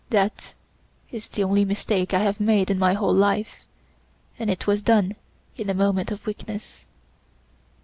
That 0.09 0.55
is 1.11 1.29
the 1.29 1.43
only 1.43 1.63
mistake 1.63 2.11
I 2.11 2.23
have 2.23 2.39
made 2.39 2.71
in 2.71 2.79
my 2.79 2.93
whole 2.93 3.13
life 3.13 3.65
and 4.39 4.49
it 4.49 4.65
was 4.65 4.81
done 4.81 5.15
in 5.55 5.69
a 5.69 5.75
moment 5.75 6.09
of 6.09 6.25
weakness. 6.25 6.85